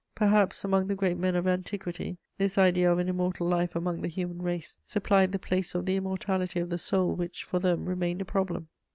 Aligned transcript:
Perhaps, 0.15 0.63
among 0.65 0.87
the 0.87 0.95
great 0.95 1.15
men 1.19 1.35
of 1.35 1.45
antiquity, 1.45 2.17
this 2.39 2.57
idea 2.57 2.91
of 2.91 2.97
an 2.97 3.07
immortal 3.07 3.45
life 3.47 3.75
among 3.75 4.01
the 4.01 4.07
human 4.07 4.41
race 4.41 4.75
supplied 4.83 5.31
the 5.31 5.37
place 5.37 5.75
of 5.75 5.85
the 5.85 5.95
immortality 5.95 6.59
of 6.59 6.71
the 6.71 6.79
soul 6.79 7.13
which 7.13 7.43
for 7.43 7.59
them 7.59 7.85
remained 7.85 8.19
a 8.23 8.25
problem. 8.25 8.67